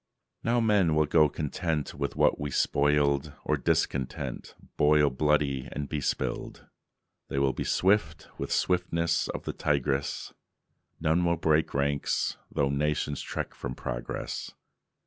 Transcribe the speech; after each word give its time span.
Now 0.43 0.59
men 0.59 0.95
will 0.95 1.05
go 1.05 1.29
content 1.29 1.93
with 1.93 2.15
what 2.15 2.39
we 2.39 2.49
spoiled, 2.49 3.33
Or, 3.45 3.55
discontent, 3.55 4.55
boil 4.75 5.11
bloody, 5.11 5.69
and 5.71 5.87
be 5.87 6.01
spilled. 6.01 6.65
They 7.27 7.37
will 7.37 7.53
be 7.53 7.63
swift, 7.63 8.27
with 8.39 8.51
swiftness 8.51 9.27
of 9.27 9.43
the 9.43 9.53
tigress. 9.53 10.33
None 10.99 11.23
will 11.23 11.37
break 11.37 11.75
ranks, 11.75 12.37
though 12.51 12.69
nations 12.71 13.21
trek 13.21 13.53
from 13.53 13.75
progress. 13.75 14.49